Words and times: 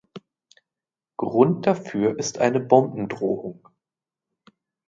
Grund 1.15 1.67
dafür 1.67 2.17
ist 2.17 2.39
eine 2.39 2.59
Bombendrohung. 2.59 3.69